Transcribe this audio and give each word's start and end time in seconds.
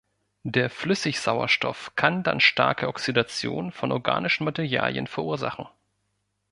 Der 0.47 0.71
Flüssigsauerstoff 0.71 1.95
kann 1.95 2.23
dann 2.23 2.39
starke 2.39 2.87
Oxidation 2.87 3.71
von 3.71 3.91
organischen 3.91 4.45
Materialien 4.45 5.05
verursachen. 5.05 5.67